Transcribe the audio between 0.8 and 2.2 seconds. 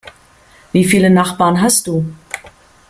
viele Nachbarn hast du?